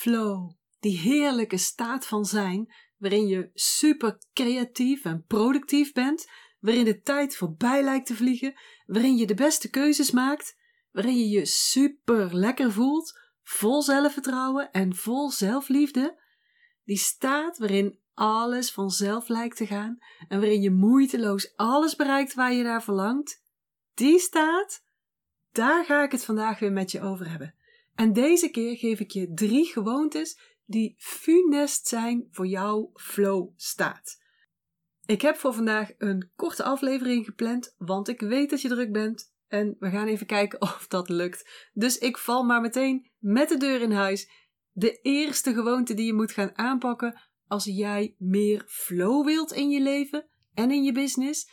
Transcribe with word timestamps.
flow, 0.00 0.50
die 0.78 0.98
heerlijke 0.98 1.56
staat 1.56 2.06
van 2.06 2.24
zijn, 2.24 2.72
waarin 2.96 3.26
je 3.26 3.50
super 3.54 4.18
creatief 4.32 5.04
en 5.04 5.24
productief 5.26 5.92
bent, 5.92 6.30
waarin 6.60 6.84
de 6.84 7.00
tijd 7.00 7.36
voorbij 7.36 7.82
lijkt 7.82 8.06
te 8.06 8.14
vliegen, 8.14 8.54
waarin 8.86 9.16
je 9.16 9.26
de 9.26 9.34
beste 9.34 9.70
keuzes 9.70 10.10
maakt, 10.10 10.56
waarin 10.90 11.18
je 11.18 11.28
je 11.28 11.46
super 11.46 12.34
lekker 12.34 12.72
voelt, 12.72 13.18
vol 13.42 13.82
zelfvertrouwen 13.82 14.70
en 14.70 14.94
vol 14.94 15.30
zelfliefde. 15.30 16.22
Die 16.84 16.98
staat 16.98 17.58
waarin 17.58 17.98
alles 18.14 18.72
vanzelf 18.72 19.28
lijkt 19.28 19.56
te 19.56 19.66
gaan 19.66 19.98
en 20.28 20.40
waarin 20.40 20.60
je 20.60 20.70
moeiteloos 20.70 21.56
alles 21.56 21.96
bereikt 21.96 22.34
waar 22.34 22.52
je 22.52 22.62
naar 22.62 22.82
verlangt. 22.82 23.42
Die 23.94 24.18
staat, 24.18 24.84
daar 25.52 25.84
ga 25.84 26.02
ik 26.02 26.12
het 26.12 26.24
vandaag 26.24 26.58
weer 26.58 26.72
met 26.72 26.90
je 26.90 27.00
over 27.00 27.30
hebben. 27.30 27.54
En 28.00 28.12
deze 28.12 28.50
keer 28.50 28.76
geef 28.76 29.00
ik 29.00 29.10
je 29.10 29.32
drie 29.34 29.64
gewoontes 29.64 30.38
die 30.64 30.94
funest 30.98 31.86
zijn 31.86 32.28
voor 32.30 32.46
jouw 32.46 32.90
flow 32.94 33.52
staat. 33.56 34.22
Ik 35.06 35.20
heb 35.20 35.36
voor 35.36 35.54
vandaag 35.54 35.90
een 35.98 36.30
korte 36.36 36.62
aflevering 36.62 37.24
gepland, 37.24 37.74
want 37.78 38.08
ik 38.08 38.20
weet 38.20 38.50
dat 38.50 38.60
je 38.60 38.68
druk 38.68 38.92
bent 38.92 39.34
en 39.48 39.76
we 39.78 39.90
gaan 39.90 40.06
even 40.06 40.26
kijken 40.26 40.60
of 40.70 40.86
dat 40.88 41.08
lukt. 41.08 41.68
Dus 41.72 41.98
ik 41.98 42.18
val 42.18 42.42
maar 42.42 42.60
meteen 42.60 43.10
met 43.18 43.48
de 43.48 43.56
deur 43.56 43.80
in 43.80 43.92
huis. 43.92 44.30
De 44.72 45.00
eerste 45.00 45.52
gewoonte 45.52 45.94
die 45.94 46.06
je 46.06 46.14
moet 46.14 46.32
gaan 46.32 46.58
aanpakken 46.58 47.20
als 47.46 47.64
jij 47.64 48.14
meer 48.18 48.64
flow 48.66 49.24
wilt 49.24 49.52
in 49.52 49.70
je 49.70 49.80
leven 49.80 50.28
en 50.54 50.70
in 50.70 50.82
je 50.82 50.92
business. 50.92 51.50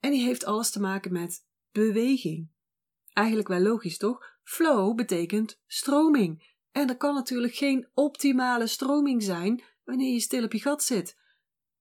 En 0.00 0.10
die 0.10 0.24
heeft 0.24 0.44
alles 0.44 0.70
te 0.70 0.80
maken 0.80 1.12
met 1.12 1.46
beweging. 1.72 2.54
Eigenlijk 3.16 3.48
wel 3.48 3.60
logisch 3.60 3.98
toch? 3.98 4.38
Flow 4.42 4.94
betekent 4.94 5.60
stroming. 5.66 6.54
En 6.72 6.88
er 6.88 6.96
kan 6.96 7.14
natuurlijk 7.14 7.54
geen 7.54 7.88
optimale 7.94 8.66
stroming 8.66 9.22
zijn 9.22 9.62
wanneer 9.84 10.12
je 10.12 10.20
stil 10.20 10.44
op 10.44 10.52
je 10.52 10.60
gat 10.60 10.82
zit. 10.82 11.16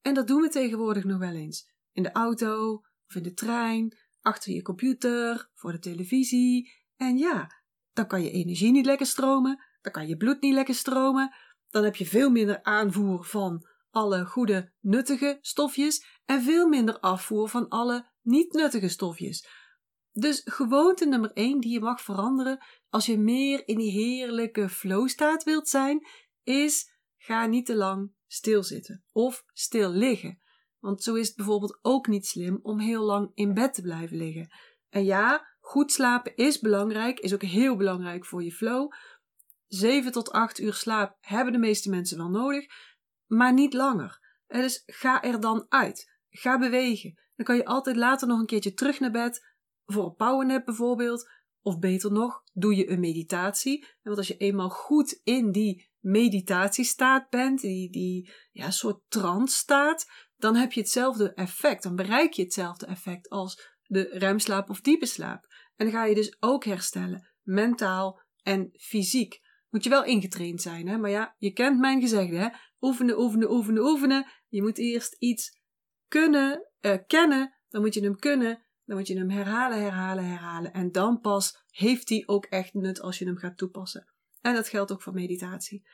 En 0.02 0.14
dat 0.14 0.28
doen 0.28 0.42
we 0.42 0.50
tegenwoordig 0.50 1.04
nog 1.04 1.20
wel 1.20 1.34
eens. 1.34 1.72
In 1.92 2.04
de 2.04 2.12
auto, 2.12 2.74
of 3.08 3.16
in 3.16 3.24
de 3.24 3.34
trein, 3.34 3.98
achter 4.22 4.54
je 4.54 4.62
computer, 4.62 5.50
voor 5.54 5.72
de 5.72 5.80
televisie. 5.80 6.72
En 6.96 7.18
ja, 7.18 7.52
dan 7.94 8.08
kan 8.08 8.24
je 8.24 8.32
energie 8.32 8.72
niet 8.72 8.86
lekker 8.86 9.06
stromen, 9.06 9.64
dan 9.82 9.92
kan 9.92 10.08
je 10.08 10.18
bloed 10.18 10.42
niet 10.42 10.54
lekker 10.54 10.76
stromen, 10.76 11.36
dan 11.70 11.84
heb 11.84 11.96
je 11.96 12.06
veel 12.06 12.30
minder 12.30 12.64
aanvoer 12.64 13.26
van 13.26 13.68
alle 13.90 14.26
goede, 14.26 14.72
nuttige 14.80 15.38
stofjes 15.42 16.06
en 16.26 16.42
veel 16.42 16.68
minder 16.68 17.00
afvoer 17.00 17.50
van 17.50 17.70
alle 17.70 18.10
niet 18.22 18.54
nuttige 18.54 18.90
stofjes. 18.90 19.48
Dus 20.18 20.42
gewoonte 20.46 21.06
nummer 21.06 21.32
1 21.34 21.60
die 21.60 21.72
je 21.72 21.80
mag 21.80 22.02
veranderen 22.02 22.66
als 22.90 23.06
je 23.06 23.18
meer 23.18 23.68
in 23.68 23.78
die 23.78 23.92
heerlijke 23.92 24.70
flow 24.70 25.08
staat 25.08 25.44
wilt 25.44 25.70
zijn, 25.70 26.08
is 26.44 26.92
ga 27.18 27.46
niet 27.46 27.66
te 27.66 27.76
lang 27.76 28.14
stilzitten 28.28 29.04
of 29.12 29.44
stil 29.54 29.90
liggen. 29.90 30.42
Want 30.80 31.04
zo 31.04 31.14
is 31.14 31.28
het 31.28 31.36
bijvoorbeeld 31.36 31.80
ook 31.82 32.08
niet 32.08 32.26
slim 32.26 32.60
om 32.62 32.80
heel 32.80 33.04
lang 33.04 33.32
in 33.34 33.54
bed 33.54 33.74
te 33.74 33.82
blijven 33.82 34.18
liggen. 34.18 34.48
En 34.90 35.04
ja, 35.04 35.48
goed 35.60 35.92
slapen 35.92 36.36
is 36.36 36.60
belangrijk, 36.60 37.20
is 37.20 37.34
ook 37.34 37.44
heel 37.44 37.76
belangrijk 37.76 38.26
voor 38.26 38.44
je 38.44 38.52
flow. 38.52 38.92
7 39.68 40.12
tot 40.12 40.32
8 40.32 40.60
uur 40.60 40.74
slaap 40.74 41.18
hebben 41.20 41.54
de 41.54 41.60
meeste 41.60 41.90
mensen 41.90 42.18
wel 42.18 42.30
nodig, 42.30 42.66
maar 43.26 43.54
niet 43.54 43.74
langer. 43.74 44.20
Dus 44.48 44.84
ga 44.86 45.24
er 45.24 45.40
dan 45.40 45.66
uit. 45.70 46.12
Ga 46.30 46.58
bewegen. 46.58 47.20
Dan 47.36 47.46
kan 47.46 47.56
je 47.56 47.66
altijd 47.66 47.96
later 47.96 48.28
nog 48.28 48.40
een 48.40 48.46
keertje 48.46 48.74
terug 48.74 49.00
naar 49.00 49.12
bed 49.12 49.55
voor 49.86 50.06
een 50.06 50.16
powernap 50.16 50.66
bijvoorbeeld. 50.66 51.30
Of 51.62 51.80
beter 51.80 52.12
nog, 52.12 52.42
doe 52.54 52.76
je 52.76 52.90
een 52.90 53.00
meditatie. 53.00 53.88
Want 54.02 54.18
als 54.18 54.28
je 54.28 54.38
eenmaal 54.38 54.70
goed 54.70 55.22
in 55.24 55.52
die 55.52 55.90
meditatiestaat 56.00 57.30
bent, 57.30 57.62
die, 57.62 57.90
die 57.92 58.32
ja, 58.52 58.72
soort 58.72 59.02
trance 59.08 59.56
staat, 59.56 60.06
dan 60.38 60.56
heb 60.56 60.72
je 60.72 60.80
hetzelfde 60.80 61.34
effect. 61.34 61.84
Dan 61.84 61.96
bereik 61.96 62.34
je 62.34 62.44
hetzelfde 62.44 62.86
effect 62.86 63.30
als 63.30 63.74
de 63.84 64.10
remslaap 64.12 64.70
of 64.70 64.82
diepe 64.82 65.06
slaap. 65.06 65.46
En 65.76 65.86
dan 65.86 65.96
ga 65.96 66.06
je 66.06 66.16
dus 66.16 66.38
ook 66.40 66.66
herstellen, 66.66 67.30
mentaal 67.42 68.22
en 68.42 68.70
fysiek. 68.78 69.40
Moet 69.70 69.84
je 69.84 69.90
wel 69.90 70.04
ingetraind 70.04 70.62
zijn, 70.62 70.88
hè? 70.88 70.98
Maar 70.98 71.10
ja, 71.10 71.36
je 71.38 71.52
kent 71.52 71.80
mijn 71.80 72.02
gezegde, 72.02 72.36
hè? 72.36 72.48
Oefenen, 72.80 73.20
oefenen, 73.20 73.52
oefenen, 73.52 73.84
oefenen. 73.84 74.26
Je 74.48 74.62
moet 74.62 74.78
eerst 74.78 75.16
iets 75.20 75.60
kunnen, 76.08 76.70
uh, 76.82 76.96
kennen, 77.08 77.58
dan 77.70 77.82
moet 77.82 77.94
je 77.94 78.02
hem 78.02 78.16
kunnen, 78.16 78.65
dan 78.86 78.98
moet 78.98 79.08
je 79.08 79.18
hem 79.18 79.30
herhalen, 79.30 79.82
herhalen, 79.82 80.26
herhalen. 80.26 80.74
En 80.74 80.92
dan 80.92 81.20
pas 81.20 81.64
heeft 81.70 82.10
hij 82.10 82.24
ook 82.26 82.46
echt 82.46 82.74
nut 82.74 83.02
als 83.02 83.18
je 83.18 83.26
hem 83.26 83.38
gaat 83.38 83.58
toepassen. 83.58 84.14
En 84.42 84.54
dat 84.54 84.70
geldt 84.70 84.92
ook 84.92 85.02
voor 85.02 85.14
meditatie. 85.14 85.88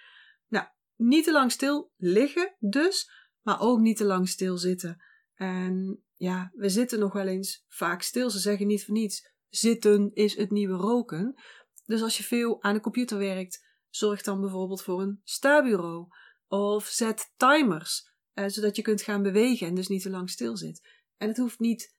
Nou, 0.47 0.67
niet 0.95 1.23
te 1.23 1.31
lang 1.31 1.51
stil 1.51 1.91
liggen 1.97 2.55
dus, 2.59 3.11
maar 3.41 3.59
ook 3.59 3.79
niet 3.79 3.97
te 3.97 4.05
lang 4.05 4.29
stil 4.29 4.57
zitten. 4.57 5.03
En 5.33 6.03
ja, 6.15 6.51
we 6.53 6.69
zitten 6.69 6.99
nog 6.99 7.13
wel 7.13 7.27
eens 7.27 7.65
vaak 7.67 8.01
stil. 8.01 8.29
Ze 8.29 8.39
zeggen 8.39 8.67
niet 8.67 8.85
voor 8.85 8.93
niets. 8.93 9.31
Zitten 9.49 10.11
is 10.13 10.35
het 10.35 10.51
nieuwe 10.51 10.75
roken. 10.75 11.41
Dus 11.85 12.01
als 12.01 12.17
je 12.17 12.23
veel 12.23 12.63
aan 12.63 12.73
de 12.73 12.79
computer 12.79 13.17
werkt, 13.17 13.67
zorg 13.89 14.21
dan 14.21 14.41
bijvoorbeeld 14.41 14.83
voor 14.83 15.01
een 15.01 15.21
stabureau. 15.23 16.07
Of 16.47 16.85
zet 16.85 17.33
timers, 17.37 18.11
eh, 18.33 18.47
zodat 18.47 18.75
je 18.75 18.81
kunt 18.81 19.01
gaan 19.01 19.21
bewegen 19.21 19.67
en 19.67 19.75
dus 19.75 19.87
niet 19.87 20.01
te 20.01 20.09
lang 20.09 20.29
stil 20.29 20.57
zit. 20.57 20.81
En 21.17 21.27
het 21.27 21.37
hoeft 21.37 21.59
niet 21.59 21.95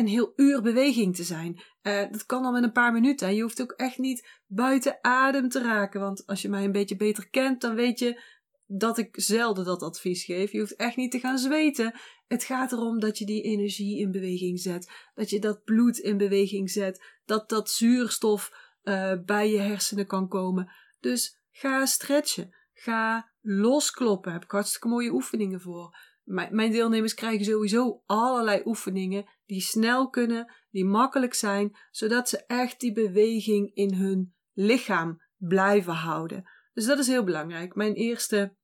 een 0.00 0.06
heel 0.06 0.32
uur 0.36 0.62
beweging 0.62 1.16
te 1.16 1.24
zijn. 1.24 1.60
Uh, 1.82 2.10
dat 2.10 2.26
kan 2.26 2.44
al 2.44 2.52
met 2.52 2.62
een 2.62 2.72
paar 2.72 2.92
minuten. 2.92 3.34
Je 3.34 3.42
hoeft 3.42 3.62
ook 3.62 3.72
echt 3.72 3.98
niet 3.98 4.28
buiten 4.46 4.98
adem 5.00 5.48
te 5.48 5.62
raken. 5.62 6.00
Want 6.00 6.26
als 6.26 6.42
je 6.42 6.48
mij 6.48 6.64
een 6.64 6.72
beetje 6.72 6.96
beter 6.96 7.30
kent, 7.30 7.60
dan 7.60 7.74
weet 7.74 7.98
je 7.98 8.22
dat 8.66 8.98
ik 8.98 9.08
zelden 9.12 9.64
dat 9.64 9.82
advies 9.82 10.24
geef. 10.24 10.52
Je 10.52 10.58
hoeft 10.58 10.76
echt 10.76 10.96
niet 10.96 11.10
te 11.10 11.18
gaan 11.18 11.38
zweten. 11.38 11.94
Het 12.26 12.44
gaat 12.44 12.72
erom 12.72 13.00
dat 13.00 13.18
je 13.18 13.26
die 13.26 13.42
energie 13.42 13.98
in 13.98 14.10
beweging 14.10 14.60
zet. 14.60 14.90
Dat 15.14 15.30
je 15.30 15.38
dat 15.38 15.64
bloed 15.64 15.98
in 15.98 16.16
beweging 16.16 16.70
zet. 16.70 17.18
Dat 17.24 17.48
dat 17.48 17.70
zuurstof 17.70 18.52
uh, 18.82 19.12
bij 19.24 19.50
je 19.50 19.58
hersenen 19.58 20.06
kan 20.06 20.28
komen. 20.28 20.72
Dus 21.00 21.38
ga 21.50 21.86
stretchen. 21.86 22.54
Ga 22.72 23.30
loskloppen. 23.40 24.24
Daar 24.24 24.32
heb 24.32 24.44
ik 24.44 24.50
hartstikke 24.50 24.88
mooie 24.88 25.12
oefeningen 25.12 25.60
voor. 25.60 25.96
Mijn 26.30 26.70
deelnemers 26.70 27.14
krijgen 27.14 27.44
sowieso 27.44 28.02
allerlei 28.06 28.62
oefeningen 28.64 29.26
die 29.46 29.60
snel 29.60 30.10
kunnen, 30.10 30.52
die 30.70 30.84
makkelijk 30.84 31.34
zijn, 31.34 31.76
zodat 31.90 32.28
ze 32.28 32.46
echt 32.46 32.80
die 32.80 32.92
beweging 32.92 33.74
in 33.74 33.94
hun 33.94 34.34
lichaam 34.52 35.22
blijven 35.36 35.92
houden. 35.92 36.50
Dus 36.72 36.86
dat 36.86 36.98
is 36.98 37.06
heel 37.06 37.24
belangrijk. 37.24 37.74
Mijn 37.74 37.94
eerste 37.94 38.56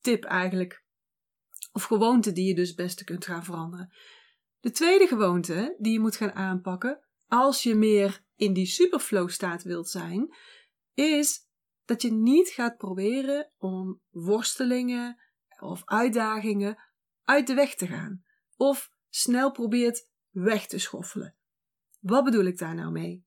tip 0.00 0.24
eigenlijk. 0.24 0.84
Of 1.72 1.82
gewoonte 1.82 2.32
die 2.32 2.46
je 2.46 2.54
dus 2.54 2.68
het 2.68 2.76
beste 2.76 3.04
kunt 3.04 3.24
gaan 3.24 3.44
veranderen. 3.44 3.94
De 4.60 4.70
tweede 4.70 5.06
gewoonte 5.06 5.76
die 5.78 5.92
je 5.92 6.00
moet 6.00 6.16
gaan 6.16 6.32
aanpakken 6.32 7.04
als 7.26 7.62
je 7.62 7.74
meer 7.74 8.24
in 8.36 8.52
die 8.52 8.66
superflow 8.66 9.28
staat 9.28 9.62
wilt 9.62 9.88
zijn, 9.88 10.36
is 10.94 11.48
dat 11.84 12.02
je 12.02 12.12
niet 12.12 12.48
gaat 12.48 12.76
proberen 12.76 13.52
om 13.58 14.00
worstelingen 14.10 15.22
of 15.58 15.82
uitdagingen 15.84 16.78
uit 17.24 17.46
de 17.46 17.54
weg 17.54 17.74
te 17.74 17.86
gaan. 17.86 18.24
Of 18.56 18.90
snel 19.08 19.50
probeert 19.50 20.08
weg 20.30 20.66
te 20.66 20.78
schoffelen. 20.78 21.36
Wat 22.00 22.24
bedoel 22.24 22.44
ik 22.44 22.58
daar 22.58 22.74
nou 22.74 22.90
mee? 22.90 23.26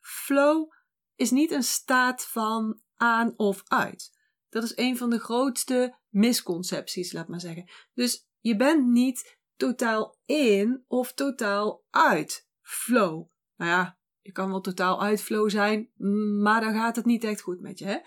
Flow 0.00 0.72
is 1.14 1.30
niet 1.30 1.50
een 1.50 1.62
staat 1.62 2.26
van 2.26 2.80
aan 2.96 3.32
of 3.36 3.62
uit. 3.64 4.14
Dat 4.48 4.62
is 4.62 4.76
een 4.76 4.96
van 4.96 5.10
de 5.10 5.18
grootste 5.18 5.98
misconcepties, 6.08 7.12
laat 7.12 7.28
maar 7.28 7.40
zeggen. 7.40 7.70
Dus 7.94 8.28
je 8.40 8.56
bent 8.56 8.86
niet 8.86 9.38
totaal 9.56 10.18
in 10.24 10.84
of 10.86 11.12
totaal 11.12 11.84
uit 11.90 12.48
flow. 12.60 13.28
Nou 13.56 13.70
ja, 13.70 13.98
je 14.20 14.32
kan 14.32 14.50
wel 14.50 14.60
totaal 14.60 15.02
uit 15.02 15.22
flow 15.22 15.50
zijn, 15.50 15.90
maar 16.42 16.60
dan 16.60 16.74
gaat 16.74 16.96
het 16.96 17.04
niet 17.04 17.24
echt 17.24 17.40
goed 17.40 17.60
met 17.60 17.78
je. 17.78 17.84
Hè? 17.84 17.98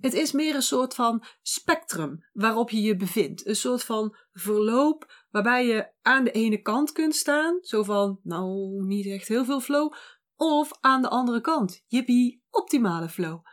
Het 0.00 0.14
is 0.14 0.32
meer 0.32 0.54
een 0.54 0.62
soort 0.62 0.94
van 0.94 1.24
spectrum 1.42 2.26
waarop 2.32 2.70
je 2.70 2.82
je 2.82 2.96
bevindt. 2.96 3.46
Een 3.46 3.56
soort 3.56 3.84
van 3.84 4.16
verloop 4.32 5.24
waarbij 5.30 5.66
je 5.66 5.92
aan 6.02 6.24
de 6.24 6.30
ene 6.30 6.62
kant 6.62 6.92
kunt 6.92 7.14
staan, 7.14 7.58
zo 7.60 7.82
van, 7.82 8.20
nou, 8.22 8.82
niet 8.84 9.06
echt 9.06 9.28
heel 9.28 9.44
veel 9.44 9.60
flow, 9.60 9.92
of 10.36 10.70
aan 10.80 11.02
de 11.02 11.08
andere 11.08 11.40
kant, 11.40 11.84
jippie, 11.86 12.42
optimale 12.50 13.08
flow. 13.08 13.44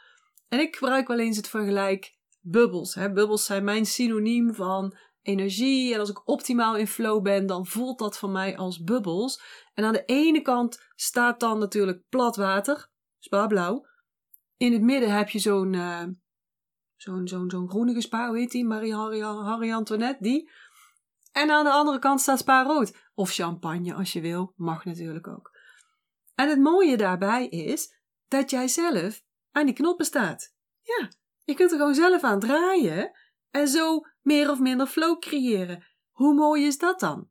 En 0.47 0.59
ik 0.59 0.75
gebruik 0.75 1.07
wel 1.07 1.19
eens 1.19 1.37
het 1.37 1.47
vergelijk 1.47 2.17
bubbels. 2.41 2.95
Hè. 2.95 3.11
Bubbels 3.11 3.45
zijn 3.45 3.63
mijn 3.63 3.85
synoniem 3.85 4.53
van 4.53 4.97
energie. 5.21 5.93
En 5.93 5.99
als 5.99 6.09
ik 6.09 6.27
optimaal 6.27 6.77
in 6.77 6.87
flow 6.87 7.21
ben, 7.21 7.45
dan 7.45 7.65
voelt 7.65 7.99
dat 7.99 8.17
voor 8.17 8.29
mij 8.29 8.57
als 8.57 8.83
bubbels. 8.83 9.41
En 9.73 9.83
aan 9.83 9.93
de 9.93 10.05
ene 10.05 10.41
kant 10.41 10.91
staat 10.95 11.39
dan 11.39 11.59
natuurlijk 11.59 12.03
plat 12.09 12.35
water, 12.35 12.89
spaarblauw. 13.19 13.85
In 14.57 14.73
het 14.73 14.81
midden 14.81 15.15
heb 15.15 15.29
je 15.29 15.39
zo'n 15.39 15.73
uh, 15.73 16.03
zo'n 17.03 17.27
zo'n 17.27 17.49
zo'n 17.49 17.69
groenige 17.69 18.01
spa, 18.01 18.27
hoe 18.27 18.37
heet 18.37 18.51
die? 18.51 18.65
Marie 18.65 18.95
Harry, 18.95 19.71
Antoinette, 19.71 20.23
die. 20.23 20.49
En 21.31 21.51
aan 21.51 21.63
de 21.63 21.71
andere 21.71 21.99
kant 21.99 22.21
staat 22.21 22.39
spa 22.39 22.63
rood. 22.63 22.97
Of 23.13 23.31
champagne 23.31 23.93
als 23.93 24.13
je 24.13 24.21
wil, 24.21 24.53
mag 24.55 24.85
natuurlijk 24.85 25.27
ook. 25.27 25.51
En 26.35 26.49
het 26.49 26.59
mooie 26.59 26.97
daarbij 26.97 27.47
is 27.47 27.95
dat 28.27 28.49
jij 28.49 28.67
zelf 28.67 29.23
aan 29.51 29.65
die 29.65 29.75
knoppen 29.75 30.05
staat. 30.05 30.55
Ja, 30.81 31.09
Je 31.43 31.53
kunt 31.53 31.71
er 31.71 31.77
gewoon 31.77 31.95
zelf 31.95 32.23
aan 32.23 32.39
draaien 32.39 33.11
en 33.51 33.67
zo 33.67 34.01
meer 34.21 34.49
of 34.49 34.59
minder 34.59 34.87
flow 34.87 35.19
creëren. 35.19 35.85
Hoe 36.11 36.33
mooi 36.33 36.65
is 36.65 36.77
dat 36.77 36.99
dan? 36.99 37.29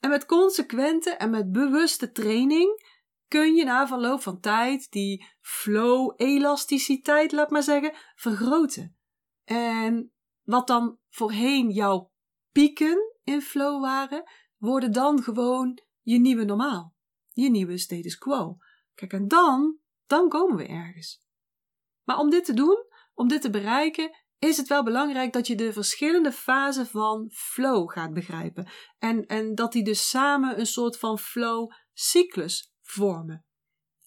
En 0.00 0.10
met 0.10 0.26
consequente 0.26 1.10
en 1.10 1.30
met 1.30 1.52
bewuste 1.52 2.12
training 2.12 2.98
kun 3.30 3.54
je 3.54 3.64
na 3.64 3.86
verloop 3.86 4.20
van 4.22 4.40
tijd 4.40 4.90
die 4.90 5.26
flow, 5.40 6.12
elasticiteit, 6.16 7.32
laat 7.32 7.50
maar 7.50 7.62
zeggen, 7.62 7.92
vergroten. 8.14 8.96
En 9.44 10.12
wat 10.42 10.66
dan 10.66 10.98
voorheen 11.08 11.70
jouw 11.70 12.12
pieken 12.52 13.14
in 13.24 13.42
flow 13.42 13.80
waren, 13.82 14.30
worden 14.56 14.92
dan 14.92 15.22
gewoon 15.22 15.82
je 16.02 16.18
nieuwe 16.18 16.44
normaal. 16.44 16.94
Je 17.28 17.50
nieuwe 17.50 17.78
status 17.78 18.16
quo. 18.16 18.56
Kijk, 18.94 19.12
en 19.12 19.28
dan, 19.28 19.78
dan 20.06 20.28
komen 20.28 20.56
we 20.56 20.66
ergens. 20.66 21.22
Maar 22.04 22.18
om 22.18 22.30
dit 22.30 22.44
te 22.44 22.54
doen, 22.54 22.86
om 23.14 23.28
dit 23.28 23.42
te 23.42 23.50
bereiken, 23.50 24.10
is 24.38 24.56
het 24.56 24.68
wel 24.68 24.82
belangrijk 24.82 25.32
dat 25.32 25.46
je 25.46 25.54
de 25.54 25.72
verschillende 25.72 26.32
fasen 26.32 26.86
van 26.86 27.30
flow 27.32 27.90
gaat 27.90 28.12
begrijpen. 28.12 28.68
En, 28.98 29.26
en 29.26 29.54
dat 29.54 29.72
die 29.72 29.84
dus 29.84 30.08
samen 30.08 30.58
een 30.58 30.66
soort 30.66 30.98
van 30.98 31.18
flow-cyclus 31.18 32.72
vormen. 32.90 33.44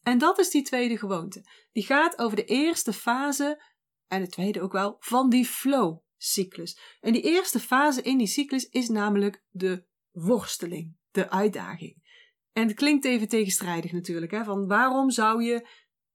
En 0.03 0.17
dat 0.17 0.39
is 0.39 0.49
die 0.49 0.61
tweede 0.61 0.97
gewoonte. 0.97 1.45
Die 1.71 1.83
gaat 1.83 2.19
over 2.19 2.35
de 2.35 2.45
eerste 2.45 2.93
fase, 2.93 3.63
en 4.07 4.21
de 4.21 4.27
tweede 4.27 4.61
ook 4.61 4.71
wel, 4.71 4.95
van 4.99 5.29
die 5.29 5.45
flow-cyclus. 5.45 6.97
En 6.99 7.13
die 7.13 7.21
eerste 7.21 7.59
fase 7.59 8.01
in 8.01 8.17
die 8.17 8.27
cyclus 8.27 8.69
is 8.69 8.89
namelijk 8.89 9.43
de 9.49 9.85
worsteling, 10.11 10.97
de 11.11 11.29
uitdaging. 11.29 12.01
En 12.51 12.67
het 12.67 12.75
klinkt 12.75 13.05
even 13.05 13.27
tegenstrijdig 13.27 13.91
natuurlijk, 13.91 14.31
hè, 14.31 14.43
van 14.43 14.67
waarom 14.67 15.09
zou 15.09 15.43
je 15.43 15.67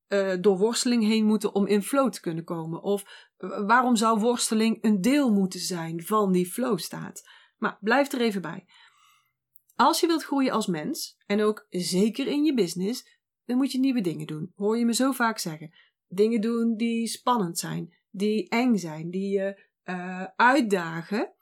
uh, 0.08 0.34
door 0.40 0.58
worsteling 0.58 1.04
heen 1.04 1.24
moeten 1.24 1.54
om 1.54 1.66
in 1.66 1.82
flow 1.82 2.10
te 2.10 2.20
kunnen 2.20 2.44
komen? 2.44 2.82
Of 2.82 3.28
uh, 3.38 3.66
waarom 3.66 3.96
zou 3.96 4.20
worsteling 4.20 4.84
een 4.84 5.00
deel 5.00 5.32
moeten 5.32 5.60
zijn 5.60 6.02
van 6.02 6.32
die 6.32 6.46
flow 6.46 6.78
staat? 6.78 7.28
Maar 7.56 7.78
blijf 7.80 8.12
er 8.12 8.20
even 8.20 8.42
bij. 8.42 8.66
Als 9.80 10.00
je 10.00 10.06
wilt 10.06 10.24
groeien 10.24 10.52
als 10.52 10.66
mens, 10.66 11.16
en 11.26 11.42
ook 11.42 11.66
zeker 11.70 12.26
in 12.26 12.44
je 12.44 12.54
business, 12.54 13.18
dan 13.44 13.56
moet 13.56 13.72
je 13.72 13.78
nieuwe 13.78 14.00
dingen 14.00 14.26
doen. 14.26 14.52
Hoor 14.54 14.78
je 14.78 14.84
me 14.84 14.94
zo 14.94 15.12
vaak 15.12 15.38
zeggen. 15.38 15.74
Dingen 16.08 16.40
doen 16.40 16.76
die 16.76 17.06
spannend 17.06 17.58
zijn, 17.58 17.96
die 18.10 18.48
eng 18.48 18.76
zijn, 18.76 19.10
die 19.10 19.30
je 19.30 19.62
uh, 19.84 20.24
uitdagen. 20.36 21.32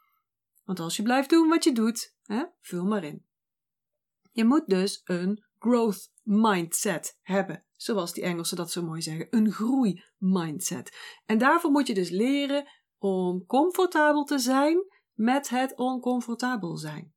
Want 0.64 0.80
als 0.80 0.96
je 0.96 1.02
blijft 1.02 1.30
doen 1.30 1.48
wat 1.48 1.64
je 1.64 1.72
doet, 1.72 2.14
hè, 2.22 2.44
vul 2.60 2.84
maar 2.84 3.04
in. 3.04 3.26
Je 4.32 4.44
moet 4.44 4.66
dus 4.66 5.00
een 5.04 5.44
growth 5.58 6.12
mindset 6.22 7.18
hebben. 7.22 7.64
Zoals 7.76 8.12
die 8.12 8.24
Engelsen 8.24 8.56
dat 8.56 8.70
zo 8.70 8.82
mooi 8.82 9.02
zeggen. 9.02 9.26
Een 9.30 9.52
groei-mindset. 9.52 10.96
En 11.26 11.38
daarvoor 11.38 11.70
moet 11.70 11.86
je 11.86 11.94
dus 11.94 12.10
leren 12.10 12.68
om 12.98 13.46
comfortabel 13.46 14.24
te 14.24 14.38
zijn 14.38 14.84
met 15.14 15.48
het 15.48 15.76
oncomfortabel 15.76 16.76
zijn. 16.76 17.14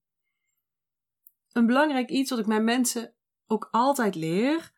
Een 1.59 1.65
belangrijk 1.65 2.09
iets 2.09 2.29
wat 2.29 2.39
ik 2.39 2.45
mijn 2.45 2.63
mensen 2.63 3.15
ook 3.47 3.67
altijd 3.71 4.15
leer, 4.15 4.71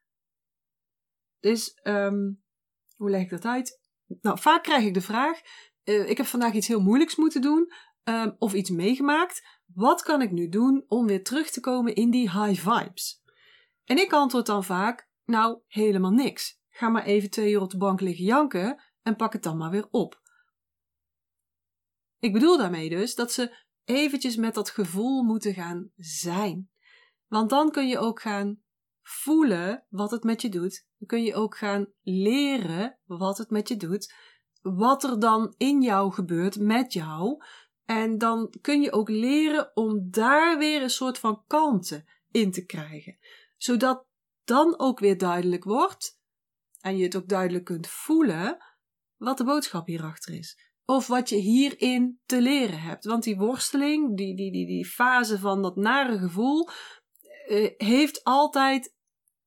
um, 1.83 2.43
hoe 2.95 3.09
leg 3.09 3.21
ik 3.21 3.29
dat 3.29 3.45
uit? 3.45 3.81
Nou, 4.21 4.39
vaak 4.39 4.63
krijg 4.63 4.85
ik 4.85 4.93
de 4.93 5.01
vraag, 5.01 5.41
uh, 5.83 6.09
ik 6.09 6.17
heb 6.17 6.25
vandaag 6.25 6.53
iets 6.53 6.67
heel 6.67 6.81
moeilijks 6.81 7.15
moeten 7.15 7.41
doen, 7.41 7.71
um, 8.03 8.35
of 8.37 8.53
iets 8.53 8.69
meegemaakt. 8.69 9.61
Wat 9.65 10.01
kan 10.01 10.21
ik 10.21 10.31
nu 10.31 10.49
doen 10.49 10.85
om 10.87 11.05
weer 11.05 11.23
terug 11.23 11.49
te 11.49 11.59
komen 11.59 11.95
in 11.95 12.09
die 12.09 12.31
high 12.31 12.69
vibes? 12.69 13.23
En 13.83 13.97
ik 13.97 14.13
antwoord 14.13 14.45
dan 14.45 14.63
vaak, 14.63 15.09
nou, 15.25 15.61
helemaal 15.67 16.11
niks. 16.11 16.59
Ga 16.69 16.89
maar 16.89 17.03
even 17.03 17.29
twee 17.29 17.51
uur 17.51 17.61
op 17.61 17.69
de 17.69 17.77
bank 17.77 18.01
liggen 18.01 18.25
janken 18.25 18.83
en 19.01 19.15
pak 19.15 19.33
het 19.33 19.43
dan 19.43 19.57
maar 19.57 19.71
weer 19.71 19.87
op. 19.91 20.21
Ik 22.19 22.33
bedoel 22.33 22.57
daarmee 22.57 22.89
dus 22.89 23.15
dat 23.15 23.31
ze 23.31 23.69
eventjes 23.83 24.35
met 24.35 24.53
dat 24.53 24.69
gevoel 24.69 25.23
moeten 25.23 25.53
gaan 25.53 25.91
zijn. 25.95 26.70
Want 27.31 27.49
dan 27.49 27.71
kun 27.71 27.87
je 27.87 27.99
ook 27.99 28.21
gaan 28.21 28.61
voelen 29.01 29.85
wat 29.89 30.11
het 30.11 30.23
met 30.23 30.41
je 30.41 30.49
doet. 30.49 30.87
Dan 30.97 31.07
kun 31.07 31.23
je 31.23 31.35
ook 31.35 31.57
gaan 31.57 31.87
leren 32.01 32.99
wat 33.05 33.37
het 33.37 33.49
met 33.49 33.67
je 33.67 33.77
doet. 33.77 34.13
Wat 34.61 35.03
er 35.03 35.19
dan 35.19 35.53
in 35.57 35.81
jou 35.81 36.11
gebeurt 36.11 36.59
met 36.59 36.93
jou. 36.93 37.43
En 37.85 38.17
dan 38.17 38.53
kun 38.61 38.81
je 38.81 38.91
ook 38.91 39.09
leren 39.09 39.75
om 39.75 40.07
daar 40.09 40.57
weer 40.57 40.81
een 40.81 40.89
soort 40.89 41.19
van 41.19 41.43
kalmte 41.47 42.05
in 42.31 42.51
te 42.51 42.65
krijgen. 42.65 43.17
Zodat 43.57 44.05
dan 44.43 44.79
ook 44.79 44.99
weer 44.99 45.17
duidelijk 45.17 45.63
wordt, 45.63 46.19
en 46.81 46.97
je 46.97 47.03
het 47.03 47.15
ook 47.15 47.27
duidelijk 47.27 47.65
kunt 47.65 47.87
voelen, 47.87 48.57
wat 49.17 49.37
de 49.37 49.43
boodschap 49.43 49.85
hierachter 49.85 50.33
is. 50.33 50.69
Of 50.85 51.07
wat 51.07 51.29
je 51.29 51.35
hierin 51.35 52.19
te 52.25 52.41
leren 52.41 52.81
hebt. 52.81 53.05
Want 53.05 53.23
die 53.23 53.37
worsteling, 53.37 54.17
die, 54.17 54.35
die, 54.35 54.51
die, 54.51 54.65
die 54.65 54.85
fase 54.85 55.39
van 55.39 55.61
dat 55.61 55.75
nare 55.75 56.17
gevoel, 56.17 56.69
eh, 57.51 57.71
heeft 57.77 58.23
altijd 58.23 58.95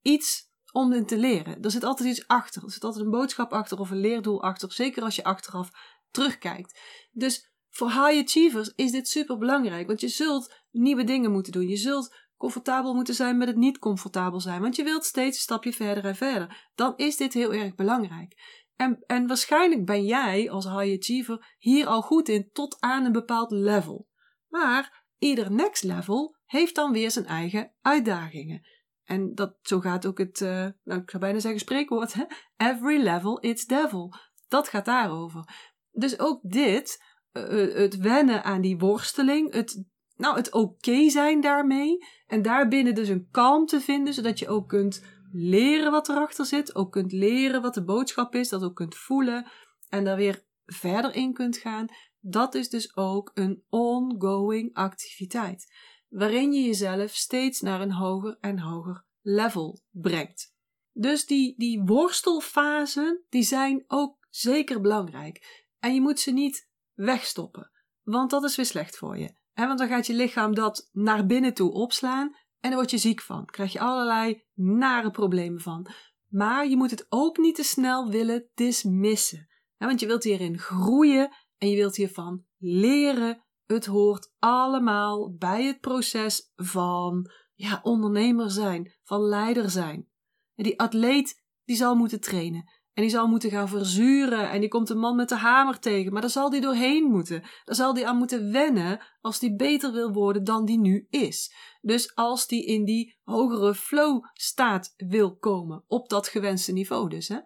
iets 0.03 0.51
om 0.73 0.93
in 0.93 1.07
te 1.07 1.17
leren. 1.17 1.63
Er 1.63 1.71
zit 1.71 1.85
altijd 1.85 2.09
iets 2.09 2.27
achter. 2.27 2.65
Er 2.65 2.71
zit 2.71 2.85
altijd 2.85 3.05
een 3.05 3.11
boodschap 3.11 3.53
achter 3.53 3.79
of 3.79 3.91
een 3.91 4.01
leerdoel 4.01 4.43
achter. 4.43 4.73
Zeker 4.73 5.03
als 5.03 5.17
je 5.17 5.25
achteraf 5.25 5.71
terugkijkt. 6.11 6.81
Dus 7.13 7.53
voor 7.71 7.89
high 7.89 8.23
achievers 8.23 8.73
is 8.75 8.91
dit 8.91 9.09
super 9.09 9.39
belangrijk. 9.39 9.87
Want 9.87 10.01
je 10.01 10.09
zult 10.09 10.55
nieuwe 10.71 11.05
dingen 11.05 11.33
moeten 11.33 11.53
doen. 11.53 11.69
Je 11.69 11.77
zult 11.77 12.15
comfortabel 12.37 12.95
moeten 12.95 13.15
zijn 13.15 13.37
met 13.37 13.49
het 13.49 13.57
niet 13.57 13.79
comfortabel 13.79 14.41
zijn. 14.41 14.61
Want 14.61 14.77
je 14.77 14.85
wilt 14.85 15.05
steeds 15.05 15.37
een 15.37 15.43
stapje 15.43 15.73
verder 15.73 16.05
en 16.05 16.17
verder. 16.17 16.71
Dan 16.75 16.93
is 16.97 17.17
dit 17.17 17.33
heel 17.33 17.53
erg 17.55 17.75
belangrijk. 17.75 18.35
En, 18.77 19.05
en 19.07 19.27
waarschijnlijk 19.27 19.85
ben 19.85 20.05
jij 20.05 20.51
als 20.51 20.65
high 20.65 20.97
achiever 20.97 21.55
hier 21.59 21.87
al 21.87 22.03
goed 22.03 22.29
in 22.29 22.51
tot 22.53 22.77
aan 22.81 23.05
een 23.05 23.13
bepaald 23.13 23.51
level. 23.51 24.09
Maar 24.49 25.04
ieder 25.25 25.53
next 25.53 25.83
level 25.83 26.37
heeft 26.45 26.75
dan 26.75 26.93
weer 26.93 27.11
zijn 27.11 27.27
eigen 27.27 27.73
uitdagingen. 27.81 28.67
En 29.05 29.35
dat, 29.35 29.57
zo 29.63 29.81
gaat 29.81 30.07
ook 30.07 30.19
het, 30.19 30.41
uh, 30.41 30.67
nou, 30.85 31.01
ik 31.01 31.11
zou 31.11 31.23
bijna 31.23 31.39
zeggen 31.39 31.61
spreekwoord, 31.61 32.15
every 32.57 33.03
level 33.03 33.45
its 33.45 33.67
devil. 33.67 34.15
Dat 34.49 34.69
gaat 34.69 34.85
daarover. 34.85 35.45
Dus 35.91 36.19
ook 36.19 36.41
dit, 36.43 37.03
uh, 37.33 37.75
het 37.75 37.97
wennen 37.97 38.45
aan 38.45 38.61
die 38.61 38.79
worsteling, 38.79 39.53
het 39.53 39.85
nou, 40.17 40.37
het 40.37 40.53
oké 40.53 41.09
zijn 41.09 41.41
daarmee. 41.41 41.99
En 42.27 42.43
daarbinnen 42.43 42.95
dus 42.95 43.09
een 43.09 43.29
kalmte 43.31 43.81
vinden, 43.81 44.15
zodat 44.15 44.39
je 44.39 44.49
ook 44.49 44.69
kunt 44.69 45.03
leren 45.33 45.91
wat 45.91 46.09
erachter 46.09 46.45
zit. 46.45 46.75
Ook 46.75 46.93
kunt 46.93 47.13
leren 47.13 47.63
wat 47.63 47.75
de 47.75 47.85
boodschap 47.85 48.35
is, 48.35 48.49
dat 48.49 48.63
ook 48.63 48.77
kunt 48.77 48.95
voelen. 48.95 49.47
En 49.89 50.05
daar 50.05 50.17
weer 50.17 50.45
verder 50.67 51.15
in 51.15 51.33
kunt 51.33 51.57
gaan. 51.57 51.87
Dat 52.27 52.55
is 52.55 52.69
dus 52.69 52.97
ook 52.97 53.31
een 53.35 53.65
ongoing 53.69 54.75
activiteit. 54.75 55.73
Waarin 56.09 56.53
je 56.53 56.63
jezelf 56.63 57.11
steeds 57.11 57.61
naar 57.61 57.81
een 57.81 57.93
hoger 57.93 58.37
en 58.41 58.59
hoger 58.59 59.07
level 59.21 59.81
brengt. 59.91 60.53
Dus 60.93 61.27
die, 61.27 61.55
die 61.57 61.83
worstelfasen, 61.83 63.25
die 63.29 63.43
zijn 63.43 63.85
ook 63.87 64.17
zeker 64.31 64.81
belangrijk. 64.81 65.65
En 65.79 65.95
je 65.95 66.01
moet 66.01 66.21
ze 66.21 66.31
niet 66.31 66.69
wegstoppen, 66.93 67.71
want 68.03 68.31
dat 68.31 68.45
is 68.45 68.57
weer 68.57 68.67
slecht 68.67 68.97
voor 68.97 69.19
je 69.19 69.43
want 69.55 69.79
dan 69.79 69.89
gaat 69.89 70.07
je 70.07 70.15
lichaam 70.15 70.55
dat 70.55 70.89
naar 70.93 71.27
binnen 71.27 71.55
toe 71.55 71.73
opslaan 71.73 72.37
en 72.61 72.71
dan 72.71 72.75
word 72.75 72.91
je 72.91 72.99
ziek 72.99 73.21
van. 73.21 73.45
krijg 73.45 73.73
je 73.73 73.81
allerlei 73.81 74.43
nare 74.55 75.11
problemen 75.11 75.61
van. 75.61 75.87
Maar 76.29 76.69
je 76.69 76.77
moet 76.77 76.91
het 76.91 77.07
ook 77.09 77.37
niet 77.37 77.55
te 77.55 77.63
snel 77.63 78.11
willen 78.11 78.49
dismissen. 78.55 79.49
want 79.77 80.01
je 80.01 80.07
wilt 80.07 80.25
hierin 80.25 80.59
groeien 80.59 81.35
en 81.59 81.69
je 81.69 81.77
wilt 81.77 81.97
hiervan 81.97 82.45
leren. 82.59 83.45
Het 83.67 83.87
hoort 83.87 84.33
allemaal 84.39 85.35
bij 85.35 85.65
het 85.65 85.81
proces 85.81 86.53
van 86.55 87.31
ja, 87.55 87.81
ondernemer 87.83 88.51
zijn, 88.51 88.93
van 89.03 89.21
leider 89.21 89.71
zijn. 89.71 90.09
En 90.55 90.65
die 90.65 90.81
atleet 90.81 91.43
die 91.65 91.77
zal 91.77 91.95
moeten 91.95 92.21
trainen. 92.21 92.71
En 92.95 93.03
die 93.03 93.11
zal 93.11 93.27
moeten 93.27 93.51
gaan 93.51 93.69
verzuren. 93.69 94.51
En 94.51 94.61
die 94.61 94.69
komt 94.69 94.91
een 94.91 94.99
man 94.99 95.17
met 95.17 95.29
de 95.29 95.37
hamer 95.37 95.79
tegen. 95.79 96.13
Maar 96.13 96.21
daar 96.21 96.31
zal 96.31 96.51
die 96.51 96.61
doorheen 96.61 97.05
moeten. 97.05 97.41
Daar 97.65 97.75
zal 97.75 97.95
die 97.95 98.07
aan 98.07 98.17
moeten 98.17 98.53
wennen 98.53 99.01
als 99.21 99.39
die 99.39 99.57
beter 99.57 99.93
wil 99.93 100.13
worden 100.13 100.45
dan 100.45 100.65
die 100.65 100.79
nu 100.79 101.07
is. 101.11 101.55
Dus 101.81 102.15
als 102.15 102.47
die 102.47 102.65
in 102.65 102.85
die 102.85 103.19
hogere 103.23 103.75
flow 103.75 104.25
staat 104.33 104.95
wil 104.97 105.37
komen. 105.37 105.85
Op 105.87 106.09
dat 106.09 106.29
gewenste 106.29 106.73
niveau 106.73 107.09
dus. 107.09 107.29
Hè? 107.29 107.39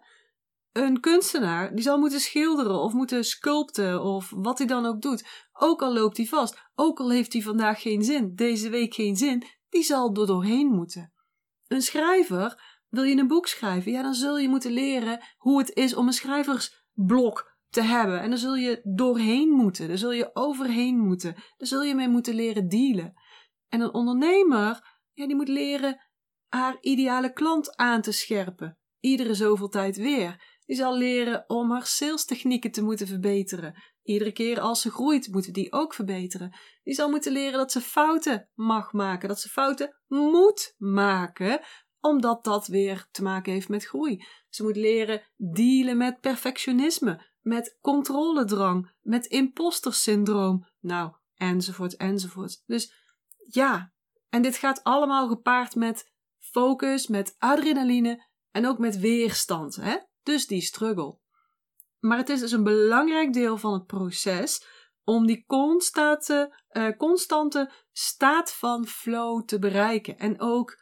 Een 0.71 0.99
kunstenaar 0.99 1.75
die 1.75 1.83
zal 1.83 1.97
moeten 1.97 2.19
schilderen 2.19 2.81
of 2.81 2.93
moeten 2.93 3.23
sculpten 3.23 4.01
of 4.03 4.29
wat 4.35 4.57
hij 4.57 4.67
dan 4.67 4.85
ook 4.85 5.01
doet. 5.01 5.47
Ook 5.53 5.81
al 5.81 5.93
loopt 5.93 6.17
hij 6.17 6.25
vast. 6.25 6.69
Ook 6.75 6.99
al 6.99 7.11
heeft 7.11 7.33
hij 7.33 7.41
vandaag 7.41 7.81
geen 7.81 8.03
zin. 8.03 8.35
Deze 8.35 8.69
week 8.69 8.93
geen 8.93 9.15
zin. 9.15 9.43
Die 9.69 9.83
zal 9.83 10.15
er 10.15 10.27
doorheen 10.27 10.67
moeten. 10.67 11.13
Een 11.67 11.81
schrijver 11.81 12.77
wil 12.89 13.03
je 13.03 13.17
een 13.17 13.27
boek 13.27 13.47
schrijven? 13.47 13.91
Ja, 13.91 14.01
dan 14.01 14.13
zul 14.13 14.37
je 14.37 14.49
moeten 14.49 14.71
leren 14.71 15.23
hoe 15.37 15.59
het 15.59 15.75
is 15.75 15.95
om 15.95 16.07
een 16.07 16.13
schrijversblok 16.13 17.57
te 17.69 17.81
hebben. 17.81 18.21
En 18.21 18.29
dan 18.29 18.39
zul 18.39 18.55
je 18.55 18.81
doorheen 18.83 19.49
moeten. 19.49 19.87
Daar 19.87 19.97
zul 19.97 20.11
je 20.11 20.29
overheen 20.33 20.97
moeten. 20.97 21.33
Daar 21.33 21.67
zul 21.67 21.83
je 21.83 21.95
mee 21.95 22.07
moeten 22.07 22.33
leren 22.33 22.67
dealen. 22.67 23.13
En 23.67 23.81
een 23.81 23.93
ondernemer, 23.93 24.97
ja, 25.13 25.27
die 25.27 25.35
moet 25.35 25.47
leren 25.47 26.09
haar 26.47 26.77
ideale 26.81 27.33
klant 27.33 27.75
aan 27.75 28.01
te 28.01 28.11
scherpen. 28.11 28.77
Iedere 28.99 29.33
zoveel 29.33 29.69
tijd 29.69 29.97
weer. 29.97 30.57
Die 30.69 30.77
zal 30.77 30.97
leren 30.97 31.43
om 31.47 31.71
haar 31.71 31.85
salestechnieken 31.85 32.71
te 32.71 32.81
moeten 32.81 33.07
verbeteren. 33.07 33.83
Iedere 34.03 34.31
keer 34.31 34.59
als 34.59 34.81
ze 34.81 34.91
groeit, 34.91 35.27
moeten 35.31 35.53
die 35.53 35.71
ook 35.71 35.93
verbeteren. 35.93 36.57
Die 36.83 36.93
zal 36.93 37.09
moeten 37.09 37.31
leren 37.31 37.57
dat 37.57 37.71
ze 37.71 37.81
fouten 37.81 38.49
mag 38.53 38.93
maken, 38.93 39.27
dat 39.27 39.39
ze 39.39 39.49
fouten 39.49 39.97
moet 40.07 40.75
maken, 40.77 41.61
omdat 41.99 42.43
dat 42.43 42.67
weer 42.67 43.07
te 43.11 43.23
maken 43.23 43.53
heeft 43.53 43.69
met 43.69 43.85
groei. 43.85 44.25
Ze 44.49 44.63
moet 44.63 44.75
leren 44.75 45.21
dealen 45.35 45.97
met 45.97 46.19
perfectionisme, 46.19 47.29
met 47.41 47.77
controledrang, 47.81 48.91
met 49.01 49.25
impostersyndroom. 49.25 50.67
Nou, 50.79 51.11
enzovoort, 51.35 51.95
enzovoort. 51.95 52.63
Dus 52.65 52.93
ja, 53.37 53.93
en 54.29 54.41
dit 54.41 54.57
gaat 54.57 54.83
allemaal 54.83 55.27
gepaard 55.27 55.75
met 55.75 56.11
focus, 56.37 57.07
met 57.07 57.35
adrenaline 57.37 58.27
en 58.51 58.67
ook 58.67 58.77
met 58.77 58.99
weerstand. 58.99 59.75
Hè? 59.75 59.97
Dus 60.29 60.47
die 60.47 60.61
struggle. 60.61 61.17
Maar 61.99 62.17
het 62.17 62.29
is 62.29 62.39
dus 62.39 62.51
een 62.51 62.63
belangrijk 62.63 63.33
deel 63.33 63.57
van 63.57 63.73
het 63.73 63.85
proces 63.85 64.65
om 65.03 65.25
die 65.25 65.45
constante, 65.45 66.63
uh, 66.71 66.97
constante 66.97 67.71
staat 67.91 68.53
van 68.53 68.85
flow 68.85 69.45
te 69.45 69.59
bereiken. 69.59 70.17
En 70.17 70.39
ook 70.39 70.81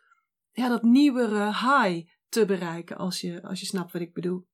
ja, 0.51 0.67
dat 0.67 0.83
nieuwere 0.83 1.45
high 1.45 2.09
te 2.29 2.45
bereiken, 2.45 2.97
als 2.97 3.21
je, 3.21 3.43
als 3.43 3.59
je 3.59 3.65
snapt 3.65 3.91
wat 3.91 4.01
ik 4.01 4.13
bedoel. 4.13 4.47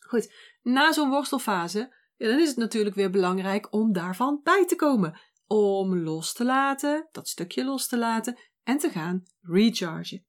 Goed, 0.00 0.32
na 0.62 0.92
zo'n 0.92 1.10
worstelfase, 1.10 1.94
ja, 2.16 2.28
dan 2.28 2.38
is 2.38 2.48
het 2.48 2.56
natuurlijk 2.56 2.94
weer 2.94 3.10
belangrijk 3.10 3.72
om 3.72 3.92
daarvan 3.92 4.40
bij 4.42 4.66
te 4.66 4.76
komen. 4.76 5.20
Om 5.46 5.98
los 5.98 6.32
te 6.32 6.44
laten, 6.44 7.08
dat 7.12 7.28
stukje 7.28 7.64
los 7.64 7.86
te 7.86 7.98
laten 7.98 8.38
en 8.62 8.78
te 8.78 8.90
gaan 8.90 9.24
rechargen. 9.40 10.26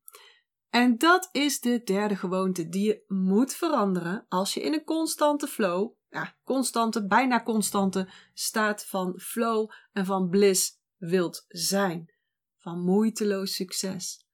En 0.69 0.97
dat 0.97 1.29
is 1.31 1.59
de 1.59 1.81
derde 1.83 2.15
gewoonte 2.15 2.69
die 2.69 2.86
je 2.86 3.03
moet 3.07 3.53
veranderen 3.53 4.25
als 4.27 4.53
je 4.53 4.62
in 4.62 4.74
een 4.74 4.83
constante 4.83 5.47
flow, 5.47 5.93
ja, 6.09 6.36
constante, 6.43 7.07
bijna 7.07 7.43
constante 7.43 8.09
staat 8.33 8.86
van 8.86 9.19
flow 9.19 9.71
en 9.91 10.05
van 10.05 10.29
bliss 10.29 10.79
wilt 10.97 11.45
zijn. 11.47 12.13
Van 12.57 12.81
moeiteloos 12.81 13.53
succes. 13.53 14.25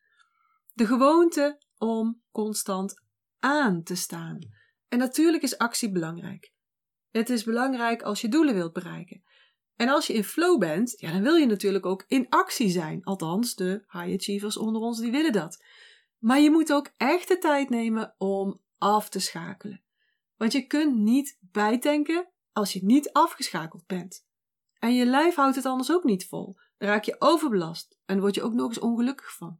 De 0.73 0.85
gewoonte 0.85 1.61
om 1.77 2.21
constant 2.31 3.01
aan 3.39 3.83
te 3.83 3.95
staan. 3.95 4.39
En 4.87 4.97
natuurlijk 4.97 5.43
is 5.43 5.57
actie 5.57 5.91
belangrijk. 5.91 6.51
Het 7.09 7.29
is 7.29 7.43
belangrijk 7.43 8.01
als 8.01 8.21
je 8.21 8.27
doelen 8.27 8.53
wilt 8.53 8.73
bereiken. 8.73 9.23
En 9.75 9.89
als 9.89 10.07
je 10.07 10.13
in 10.13 10.23
flow 10.23 10.59
bent, 10.59 10.93
ja, 10.99 11.11
dan 11.11 11.21
wil 11.21 11.35
je 11.35 11.45
natuurlijk 11.45 11.85
ook 11.85 12.03
in 12.07 12.29
actie 12.29 12.69
zijn. 12.69 13.03
Althans, 13.03 13.55
de 13.55 13.83
high 13.87 14.13
achievers 14.13 14.57
onder 14.57 14.81
ons 14.81 14.99
die 14.99 15.11
willen 15.11 15.31
dat. 15.31 15.63
Maar 16.23 16.39
je 16.39 16.51
moet 16.51 16.73
ook 16.73 16.89
echt 16.97 17.27
de 17.27 17.37
tijd 17.37 17.69
nemen 17.69 18.15
om 18.17 18.61
af 18.77 19.09
te 19.09 19.19
schakelen. 19.19 19.83
Want 20.37 20.51
je 20.51 20.67
kunt 20.67 20.95
niet 20.95 21.37
bijdenken 21.39 22.29
als 22.51 22.73
je 22.73 22.83
niet 22.83 23.11
afgeschakeld 23.11 23.85
bent. 23.85 24.25
En 24.79 24.93
je 24.93 25.05
lijf 25.05 25.35
houdt 25.35 25.55
het 25.55 25.65
anders 25.65 25.91
ook 25.91 26.03
niet 26.03 26.27
vol. 26.27 26.57
Dan 26.77 26.89
raak 26.89 27.03
je 27.03 27.15
overbelast 27.19 27.97
en 28.05 28.19
word 28.19 28.35
je 28.35 28.43
ook 28.43 28.53
nog 28.53 28.67
eens 28.67 28.79
ongelukkig 28.79 29.35
van. 29.35 29.59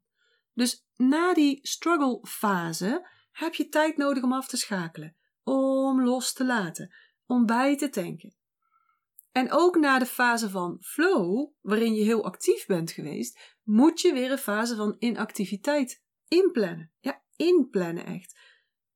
Dus 0.53 0.85
na 0.95 1.33
die 1.33 1.59
struggle 1.61 2.19
fase 2.21 3.07
heb 3.31 3.53
je 3.53 3.69
tijd 3.69 3.97
nodig 3.97 4.23
om 4.23 4.33
af 4.33 4.47
te 4.47 4.57
schakelen, 4.57 5.15
om 5.43 6.03
los 6.03 6.33
te 6.33 6.45
laten, 6.45 6.93
om 7.25 7.45
bij 7.45 7.77
te 7.77 7.89
tanken. 7.89 8.35
En 9.31 9.51
ook 9.51 9.75
na 9.75 9.99
de 9.99 10.05
fase 10.05 10.49
van 10.49 10.77
flow, 10.81 11.51
waarin 11.61 11.93
je 11.93 12.03
heel 12.03 12.23
actief 12.23 12.65
bent 12.65 12.91
geweest, 12.91 13.57
moet 13.63 14.01
je 14.01 14.13
weer 14.13 14.31
een 14.31 14.37
fase 14.37 14.75
van 14.75 14.95
inactiviteit 14.99 16.02
inplannen. 16.27 16.91
Ja, 16.99 17.23
inplannen 17.35 18.05
echt. 18.05 18.39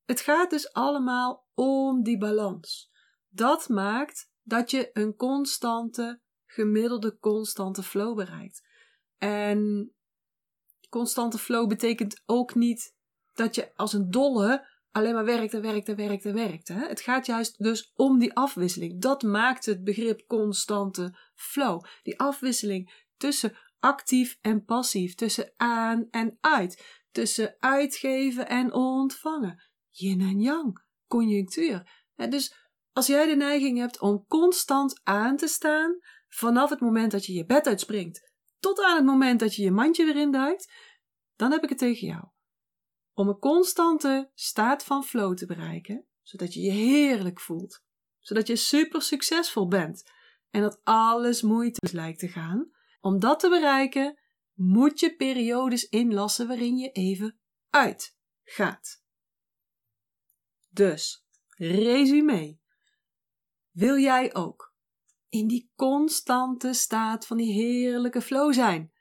Het 0.06 0.22
gaat 0.22 0.50
dus 0.50 0.74
allemaal 0.74 1.48
om 1.54 2.04
die 2.04 2.18
balans. 2.18 2.92
Dat 3.30 3.70
maakt 3.70 4.32
dat 4.44 4.72
je 4.72 4.90
een 4.94 5.16
constante, 5.16 6.22
gemiddelde 6.46 7.18
constante 7.20 7.84
flow 7.84 8.16
bereikt. 8.16 8.68
En 9.18 9.92
constante 10.90 11.38
flow 11.38 11.68
betekent 11.68 12.22
ook 12.26 12.56
niet 12.56 12.96
dat 13.34 13.56
je 13.56 13.76
als 13.76 13.94
een 13.94 14.12
dolle 14.12 14.68
alleen 14.92 15.14
maar 15.14 15.26
werkt 15.26 15.54
en 15.54 15.62
werkt 15.62 15.90
en 15.90 15.96
werkt 15.96 16.26
en 16.26 16.34
werkt. 16.34 16.68
Hè? 16.68 16.88
Het 16.88 17.02
gaat 17.02 17.26
juist 17.26 17.64
dus 17.64 17.92
om 17.96 18.20
die 18.20 18.34
afwisseling. 18.34 19.02
Dat 19.02 19.24
maakt 19.24 19.66
het 19.66 19.84
begrip 19.84 20.28
constante 20.28 21.18
flow. 21.36 21.84
Die 22.04 22.20
afwisseling 22.20 23.06
tussen 23.18 23.58
actief 23.80 24.38
en 24.42 24.66
passief, 24.66 25.16
tussen 25.16 25.54
aan 25.58 26.08
en 26.12 26.38
uit, 26.42 26.97
tussen 27.12 27.56
uitgeven 27.60 28.48
en 28.48 28.74
ontvangen. 28.74 29.64
Yin 29.90 30.22
en 30.22 30.40
yang, 30.40 30.84
conjunctuur. 31.08 32.06
Dus 32.16 32.56
als 32.94 33.08
jij 33.08 33.26
de 33.26 33.36
neiging 33.36 33.78
hebt 33.78 34.00
om 34.00 34.26
constant 34.28 35.02
aan 35.04 35.38
te 35.38 35.48
staan, 35.48 36.00
vanaf 36.28 36.70
het 36.70 36.80
moment 36.80 37.12
dat 37.12 37.26
je 37.26 37.34
je 37.34 37.46
bed 37.46 37.68
uitspringt 37.68 38.28
tot 38.60 38.84
aan 38.84 38.96
het 38.96 39.06
moment 39.06 39.40
dat 39.40 39.56
je 39.56 39.64
je 39.64 39.72
mandje 39.72 40.06
weer 40.06 40.16
induikt, 40.16 40.74
dan 41.36 41.52
heb 41.52 41.64
ik 41.64 41.70
het 41.70 41.78
tegen 41.78 42.08
jou. 42.08 42.24
Om 43.14 43.28
een 43.28 43.40
constante 43.40 44.32
staat 44.34 44.84
van 44.84 45.04
flow 45.04 45.38
te 45.38 45.46
bereiken, 45.46 46.06
zodat 46.22 46.54
je 46.54 46.62
je 46.62 46.72
heerlijk 46.72 47.40
voelt, 47.40 47.84
zodat 48.20 48.48
je 48.48 48.56
super 48.56 49.02
succesvol 49.02 49.68
bent 49.68 50.12
en 50.50 50.62
dat 50.62 50.80
alles 50.84 51.42
moeite 51.42 51.88
lijkt 51.92 52.20
te 52.20 52.28
gaan, 52.28 52.72
om 53.00 53.20
dat 53.20 53.40
te 53.40 53.50
bereiken, 53.50 54.20
moet 54.58 55.00
je 55.00 55.16
periodes 55.16 55.90
inlassen 55.90 56.48
waarin 56.48 56.78
je 56.78 56.92
even 56.92 57.40
uitgaat. 57.70 59.04
Dus, 60.68 61.26
resume. 61.50 62.60
Wil 63.72 63.98
jij 63.98 64.36
ook 64.36 64.76
in 65.30 65.48
die 65.48 65.72
constante 65.76 66.74
staat 66.74 67.28
van 67.28 67.38
die 67.38 67.54
heerlijke 67.54 68.22
flow 68.22 68.54
zijn? 68.54 68.94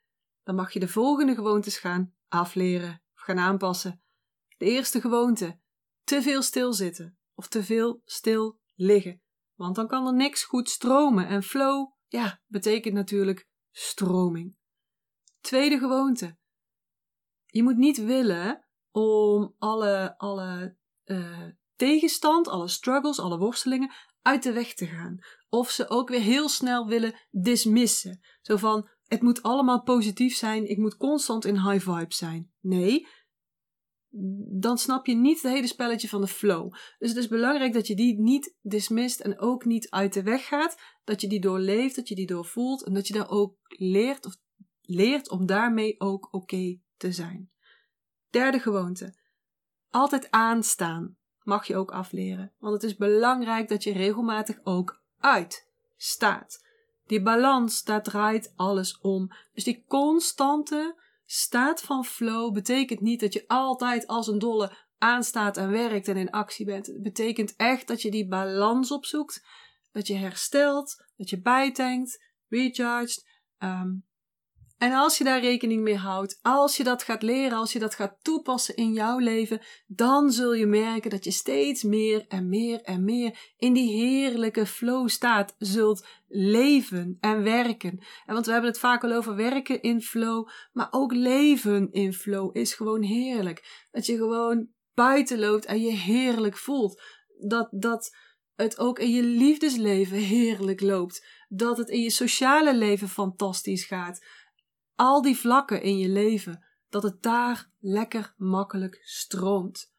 Dan 0.42 0.54
mag 0.54 0.72
je 0.72 0.80
de 0.80 0.88
volgende 0.88 1.34
gewoontes 1.34 1.78
gaan 1.78 2.14
afleren 2.28 3.02
of 3.14 3.20
gaan 3.20 3.38
aanpassen. 3.38 4.02
De 4.56 4.64
eerste 4.64 5.00
gewoonte: 5.00 5.60
te 6.04 6.22
veel 6.22 6.42
stilzitten 6.42 7.18
of 7.34 7.48
te 7.48 7.64
veel 7.64 8.02
stil 8.04 8.60
liggen. 8.75 9.22
Want 9.54 9.75
dan 9.75 9.88
kan 9.88 10.06
er 10.06 10.14
niks 10.14 10.44
goed 10.44 10.68
stromen 10.68 11.28
en 11.28 11.42
flow, 11.42 11.92
ja, 12.06 12.42
betekent 12.46 12.94
natuurlijk 12.94 13.48
stroming. 13.70 14.56
Tweede 15.47 15.79
gewoonte: 15.79 16.37
je 17.47 17.62
moet 17.62 17.76
niet 17.76 18.05
willen 18.05 18.65
om 18.91 19.55
alle, 19.59 20.19
alle 20.19 20.76
uh, 21.05 21.47
tegenstand, 21.76 22.49
alle 22.49 22.69
struggles, 22.69 23.21
alle 23.21 23.38
worstelingen 23.38 23.93
uit 24.23 24.43
de 24.43 24.53
weg 24.53 24.75
te 24.75 24.87
gaan. 24.87 25.19
Of 25.49 25.71
ze 25.71 25.88
ook 25.88 26.09
weer 26.09 26.21
heel 26.21 26.49
snel 26.49 26.87
willen 26.87 27.15
dismissen. 27.31 28.21
Zo 28.43 28.57
van, 28.57 28.88
het 29.05 29.23
moet 29.23 29.43
allemaal 29.43 29.83
positief 29.83 30.37
zijn, 30.37 30.69
ik 30.69 30.79
moet 30.79 30.97
constant 30.97 31.45
in 31.45 31.71
high 31.71 31.91
vibe 31.91 32.15
zijn. 32.15 32.53
Nee, 32.61 33.07
dan 34.59 34.79
snap 34.79 35.07
je 35.07 35.15
niet 35.15 35.43
het 35.43 35.53
hele 35.53 35.67
spelletje 35.67 36.09
van 36.09 36.21
de 36.21 36.26
flow. 36.26 36.73
Dus 36.99 37.09
het 37.09 37.19
is 37.19 37.29
belangrijk 37.29 37.73
dat 37.73 37.87
je 37.87 37.97
die 37.97 38.21
niet 38.21 38.57
dismist 38.62 39.21
en 39.21 39.38
ook 39.38 39.65
niet 39.65 39.91
uit 39.91 40.12
de 40.12 40.23
weg 40.23 40.47
gaat. 40.47 40.76
Dat 41.05 41.21
je 41.21 41.29
die 41.29 41.41
doorleeft, 41.41 41.97
dat 41.97 42.09
je 42.09 42.15
die 42.15 42.26
doorvoelt 42.26 42.85
en 42.85 42.95
dat 42.95 43.07
je 43.07 43.15
daar 43.15 43.31
ook 43.31 43.57
leert, 43.67 44.26
of 44.26 44.37
leert 44.87 45.31
om 45.31 45.47
daarmee 45.47 46.00
ook 46.00 46.28
oké 46.31 46.78
te 46.97 47.12
zijn. 47.12 47.50
Derde 48.31 48.59
gewoonte. 48.59 49.14
Altijd 49.90 50.31
aanstaan 50.31 51.16
mag 51.43 51.66
je 51.66 51.76
ook 51.76 51.90
afleren. 51.90 52.52
Want 52.59 52.75
het 52.75 52.83
is 52.83 52.97
belangrijk 52.97 53.69
dat 53.69 53.85
je 53.85 53.93
regelmatig 53.93 54.59
ook 54.62 55.02
uitstaat. 55.19 56.64
Die 57.07 57.23
balans, 57.23 57.83
daar 57.83 58.02
draait 58.02 58.52
alles 58.57 58.99
om. 58.99 59.31
Dus 59.52 59.64
die 59.64 59.85
constante 59.88 61.00
staat 61.25 61.81
van 61.81 62.05
flow 62.05 62.52
betekent 62.52 63.00
niet 63.00 63.21
dat 63.21 63.33
je 63.33 63.45
altijd 63.47 64.07
als 64.07 64.26
een 64.26 64.38
dolle 64.38 64.76
aanstaat 64.99 65.57
en 65.57 65.71
werkt 65.71 66.09
en 66.09 66.16
in 66.16 66.31
actie 66.31 66.66
bent. 66.66 66.87
Het 66.87 67.02
betekent 67.02 67.57
echt 67.57 67.88
dat 67.88 68.02
je 68.02 68.11
die 68.11 68.28
balans 68.28 68.90
opzoekt, 68.90 69.47
dat 69.93 70.07
je 70.07 70.14
herstelt, 70.14 71.05
dat 71.16 71.31
je 71.31 71.40
bijtankt, 71.40 72.25
recharged. 72.49 73.26
Um, 73.59 74.05
en 74.78 74.92
als 74.92 75.18
je 75.18 75.25
daar 75.25 75.40
rekening 75.40 75.83
mee 75.83 75.97
houdt, 75.97 76.38
als 76.42 76.76
je 76.76 76.85
dat 76.85 77.02
gaat 77.02 77.23
leren, 77.23 77.59
als 77.59 77.73
je 77.73 77.78
dat 77.78 77.95
gaat 77.95 78.16
toepassen 78.23 78.76
in 78.76 78.92
jouw 78.92 79.18
leven, 79.18 79.61
dan 79.87 80.30
zul 80.30 80.54
je 80.54 80.66
merken 80.66 81.11
dat 81.11 81.25
je 81.25 81.30
steeds 81.30 81.83
meer 81.83 82.25
en 82.28 82.49
meer 82.49 82.83
en 82.83 83.04
meer 83.04 83.38
in 83.56 83.73
die 83.73 83.92
heerlijke 83.92 84.66
flow 84.66 85.09
staat 85.09 85.54
zult 85.59 86.06
leven 86.28 87.16
en 87.21 87.42
werken. 87.42 87.99
En 88.26 88.35
want 88.35 88.47
we 88.47 88.52
hebben 88.52 88.71
het 88.71 88.78
vaak 88.78 89.04
al 89.04 89.12
over 89.12 89.37
werken 89.37 89.83
in 89.83 90.02
flow, 90.02 90.49
maar 90.73 90.88
ook 90.90 91.12
leven 91.12 91.92
in 91.92 92.12
flow 92.12 92.56
is 92.56 92.75
gewoon 92.75 93.02
heerlijk. 93.02 93.87
Dat 93.90 94.06
je 94.06 94.16
gewoon 94.16 94.68
buiten 94.95 95.38
loopt 95.38 95.64
en 95.64 95.80
je 95.80 95.92
heerlijk 95.92 96.56
voelt. 96.56 97.02
Dat, 97.38 97.68
dat 97.71 98.16
het 98.54 98.78
ook 98.78 98.99
in 98.99 99.11
je 99.11 99.23
liefdesleven 99.23 100.16
heerlijk 100.16 100.80
loopt. 100.80 101.26
Dat 101.49 101.78
het 101.78 101.88
in 101.88 102.00
je 102.00 102.11
sociale 102.11 102.75
leven 102.76 103.09
fantastisch 103.09 103.85
gaat 103.85 104.25
al 104.97 105.23
die 105.23 105.37
vlakken 105.37 105.83
in 105.83 105.99
je 105.99 106.09
leven, 106.09 106.67
dat 106.88 107.03
het 107.03 107.23
daar 107.23 107.73
lekker 107.79 108.35
makkelijk 108.37 109.00
stroomt. 109.03 109.95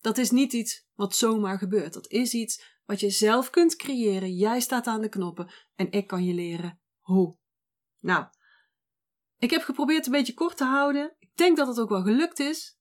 Dat 0.00 0.18
is 0.18 0.30
niet 0.30 0.52
iets 0.52 0.86
wat 0.94 1.16
zomaar 1.16 1.58
gebeurt. 1.58 1.92
Dat 1.92 2.08
is 2.08 2.34
iets 2.34 2.80
wat 2.84 3.00
je 3.00 3.10
zelf 3.10 3.50
kunt 3.50 3.76
creëren. 3.76 4.34
Jij 4.34 4.60
staat 4.60 4.86
aan 4.86 5.00
de 5.00 5.08
knoppen 5.08 5.52
en 5.74 5.90
ik 5.90 6.06
kan 6.06 6.24
je 6.24 6.34
leren 6.34 6.80
hoe. 7.00 7.38
Nou, 8.00 8.26
ik 9.38 9.50
heb 9.50 9.62
geprobeerd 9.62 10.06
een 10.06 10.12
beetje 10.12 10.34
kort 10.34 10.56
te 10.56 10.64
houden. 10.64 11.16
Ik 11.18 11.36
denk 11.36 11.56
dat 11.56 11.66
het 11.66 11.80
ook 11.80 11.88
wel 11.88 12.02
gelukt 12.02 12.38
is. 12.38 12.78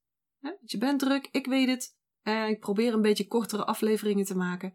Je 0.62 0.78
bent 0.78 1.00
druk, 1.00 1.28
ik 1.32 1.46
weet 1.46 1.68
het. 1.68 1.98
En 2.22 2.50
ik 2.50 2.60
probeer 2.60 2.94
een 2.94 3.02
beetje 3.02 3.28
kortere 3.28 3.66
afleveringen 3.66 4.26
te 4.26 4.36
maken. 4.36 4.74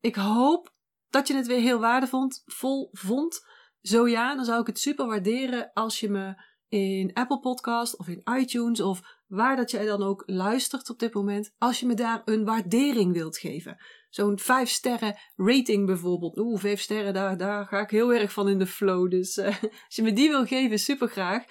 Ik 0.00 0.14
hoop 0.14 0.74
dat 1.08 1.28
je 1.28 1.34
het 1.34 1.46
weer 1.46 1.60
heel 1.60 1.78
waardevol 1.78 2.90
vond. 2.92 3.40
Zo 3.82 4.08
ja, 4.08 4.34
dan 4.34 4.44
zou 4.44 4.60
ik 4.60 4.66
het 4.66 4.78
super 4.78 5.06
waarderen 5.06 5.70
als 5.72 6.00
je 6.00 6.08
me 6.08 6.50
in 6.68 7.12
Apple 7.12 7.38
Podcast 7.38 7.96
of 7.98 8.08
in 8.08 8.22
iTunes 8.38 8.80
of 8.80 9.20
waar 9.26 9.56
dat 9.56 9.70
jij 9.70 9.84
dan 9.84 10.02
ook 10.02 10.22
luistert 10.26 10.90
op 10.90 10.98
dit 10.98 11.14
moment, 11.14 11.54
als 11.58 11.80
je 11.80 11.86
me 11.86 11.94
daar 11.94 12.22
een 12.24 12.44
waardering 12.44 13.12
wilt 13.12 13.38
geven. 13.38 13.76
Zo'n 14.08 14.38
5 14.38 14.68
sterren 14.68 15.18
rating 15.36 15.86
bijvoorbeeld. 15.86 16.38
Oeh, 16.38 16.60
5 16.60 16.80
sterren, 16.80 17.14
daar, 17.14 17.36
daar 17.36 17.66
ga 17.66 17.80
ik 17.80 17.90
heel 17.90 18.12
erg 18.12 18.32
van 18.32 18.48
in 18.48 18.58
de 18.58 18.66
flow. 18.66 19.10
Dus 19.10 19.36
uh, 19.36 19.46
als 19.86 19.96
je 19.96 20.02
me 20.02 20.12
die 20.12 20.28
wil 20.28 20.46
geven, 20.46 20.78
super 20.78 21.08
graag. 21.08 21.44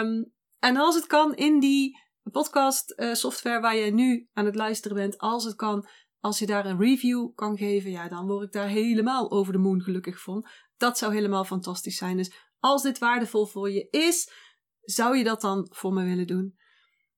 Um, 0.00 0.32
en 0.58 0.76
als 0.76 0.94
het 0.94 1.06
kan 1.06 1.34
in 1.34 1.60
die 1.60 1.98
podcast 2.22 2.94
uh, 2.96 3.14
software 3.14 3.60
waar 3.60 3.76
je 3.76 3.92
nu 3.92 4.28
aan 4.32 4.44
het 4.44 4.54
luisteren 4.54 4.96
bent, 4.96 5.18
als 5.18 5.44
het 5.44 5.54
kan, 5.54 5.88
als 6.26 6.38
je 6.38 6.46
daar 6.46 6.66
een 6.66 6.78
review 6.78 7.34
kan 7.34 7.56
geven, 7.56 7.90
ja, 7.90 8.08
dan 8.08 8.26
word 8.26 8.46
ik 8.46 8.52
daar 8.52 8.68
helemaal 8.68 9.30
over 9.30 9.52
de 9.52 9.58
moon 9.58 9.82
gelukkig 9.82 10.22
van. 10.22 10.46
Dat 10.76 10.98
zou 10.98 11.14
helemaal 11.14 11.44
fantastisch 11.44 11.96
zijn. 11.96 12.16
Dus 12.16 12.32
als 12.58 12.82
dit 12.82 12.98
waardevol 12.98 13.46
voor 13.46 13.70
je 13.70 13.88
is, 13.90 14.30
zou 14.80 15.16
je 15.16 15.24
dat 15.24 15.40
dan 15.40 15.66
voor 15.70 15.92
me 15.92 16.04
willen 16.04 16.26
doen? 16.26 16.56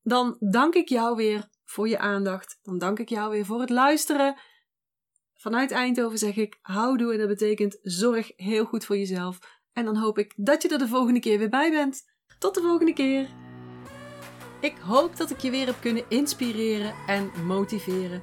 Dan 0.02 0.36
dank 0.38 0.74
ik 0.74 0.88
jou 0.88 1.16
weer 1.16 1.48
voor 1.64 1.88
je 1.88 1.98
aandacht. 1.98 2.58
Dan 2.62 2.78
dank 2.78 2.98
ik 2.98 3.08
jou 3.08 3.30
weer 3.30 3.44
voor 3.44 3.60
het 3.60 3.70
luisteren. 3.70 4.40
Vanuit 5.34 5.70
Eindhoven 5.70 6.18
zeg 6.18 6.36
ik 6.36 6.58
houdoe 6.60 7.12
en 7.12 7.18
dat 7.18 7.28
betekent 7.28 7.78
zorg 7.82 8.32
heel 8.36 8.64
goed 8.64 8.84
voor 8.84 8.96
jezelf. 8.96 9.38
En 9.72 9.84
dan 9.84 9.96
hoop 9.96 10.18
ik 10.18 10.32
dat 10.36 10.62
je 10.62 10.68
er 10.68 10.78
de 10.78 10.88
volgende 10.88 11.20
keer 11.20 11.38
weer 11.38 11.50
bij 11.50 11.70
bent. 11.70 12.02
Tot 12.38 12.54
de 12.54 12.60
volgende 12.60 12.92
keer. 12.92 13.28
Ik 14.60 14.76
hoop 14.76 15.16
dat 15.16 15.30
ik 15.30 15.38
je 15.38 15.50
weer 15.50 15.66
heb 15.66 15.80
kunnen 15.80 16.04
inspireren 16.08 16.94
en 17.06 17.30
motiveren. 17.46 18.22